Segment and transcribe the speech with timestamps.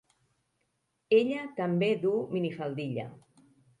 [1.17, 3.07] Ella també du minifaldilla.